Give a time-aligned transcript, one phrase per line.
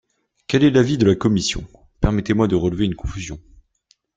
[0.47, 1.63] Quel est l’avis de la commission?
[1.99, 3.39] Permettez-moi de relever une confusion.